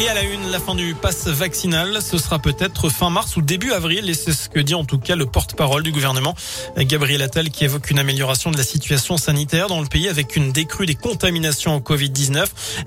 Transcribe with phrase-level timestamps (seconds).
[0.00, 3.42] Et à la une, la fin du pass vaccinal, ce sera peut-être fin mars ou
[3.42, 6.34] début avril, et c'est ce que dit en tout cas le porte-parole du gouvernement,
[6.76, 10.50] Gabriel Attal, qui évoque une amélioration de la situation sanitaire dans le pays avec une
[10.50, 12.44] décrue des contaminations au Covid-19.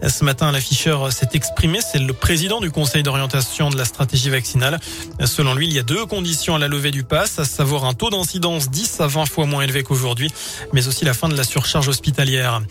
[0.09, 4.77] Ce matin, l'afficheur s'est exprimé, c'est le président du conseil d'orientation de la stratégie vaccinale.
[5.23, 7.93] Selon lui, il y a deux conditions à la levée du pass, à savoir un
[7.93, 10.29] taux d'incidence 10 à 20 fois moins élevé qu'aujourd'hui,
[10.73, 12.61] mais aussi la fin de la surcharge hospitalière.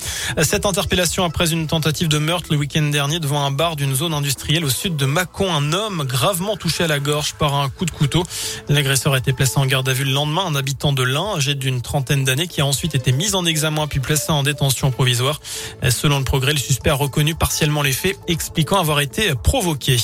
[0.43, 4.13] Cette interpellation après une tentative de meurtre le week-end dernier devant un bar d'une zone
[4.63, 5.53] au sud de Mâcon.
[5.53, 8.25] Un homme gravement touché à la gorge par un coup de couteau.
[8.69, 10.47] L'agresseur a été placé en garde à vue le lendemain.
[10.47, 13.87] Un habitant de l'Ain, âgé d'une trentaine d'années, qui a ensuite été mis en examen
[13.87, 15.41] puis placé en détention provisoire.
[15.91, 19.97] Selon le progrès, le suspect a reconnu partiellement les faits, expliquant avoir été provoqué.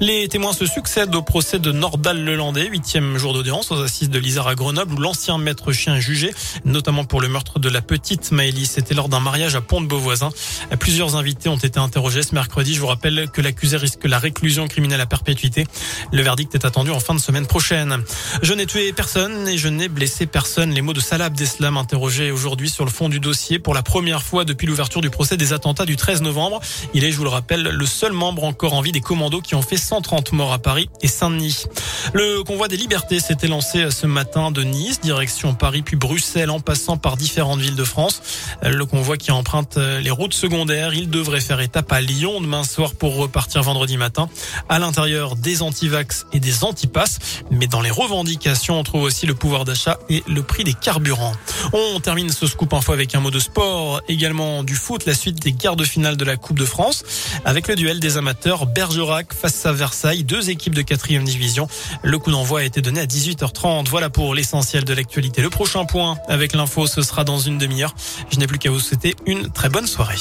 [0.00, 4.18] Les témoins se succèdent au procès de Nordal Lelandais, huitième jour d'audience aux assises de
[4.18, 7.82] l'Isère à Grenoble, où l'ancien maître chien est jugé, notamment pour le meurtre de la
[7.82, 8.70] petite Maëlys.
[8.70, 10.30] C'était lors d'un mariage à Pont-de-Beauvoisin.
[10.78, 12.74] Plusieurs invités ont été interrogés ce mercredi.
[12.74, 15.66] Je vous rappelle que l'accusé risque la réclusion criminelle à perpétuité.
[16.12, 18.04] Le verdict est attendu en fin de semaine prochaine.
[18.40, 20.70] Je n'ai tué personne et je n'ai blessé personne.
[20.70, 24.22] Les mots de Salah Abdeslam interrogé aujourd'hui sur le fond du dossier pour la première
[24.22, 26.60] fois depuis l'ouverture du procès des attentats du 13 novembre.
[26.94, 29.56] Il est, je vous le rappelle, le seul membre encore en vie des commandos qui
[29.56, 31.64] ont fait 130 morts à Paris et Saint-Denis.
[32.12, 36.60] Le convoi des libertés s'était lancé ce matin de Nice, direction Paris puis Bruxelles en
[36.60, 38.22] passant par différentes villes de France.
[38.62, 42.94] Le convoi qui emprunte les routes secondaires, il devrait faire étape à Lyon demain soir
[42.94, 44.28] pour repartir vendredi matin.
[44.68, 47.18] À l'intérieur des antivax et des antipasses,
[47.50, 51.32] mais dans les revendications, on trouve aussi le pouvoir d'achat et le prix des carburants.
[51.72, 55.40] On termine ce scoop info avec un mot de sport, également du foot, la suite
[55.40, 57.04] des quarts de finale de la Coupe de France,
[57.44, 61.68] avec le duel des amateurs Bergerac face à Versailles, deux équipes de quatrième division.
[62.02, 63.88] Le coup d'envoi a été donné à 18h30.
[63.88, 65.42] Voilà pour l'essentiel de l'actualité.
[65.42, 67.94] Le prochain point avec l'info, ce sera dans une demi-heure.
[68.30, 70.18] Je n'ai plus qu'à vous souhaiter une très bonne soirée.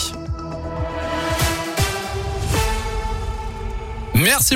[4.37, 4.55] Merci.